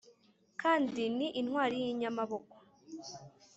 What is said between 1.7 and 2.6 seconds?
y’inyamaboko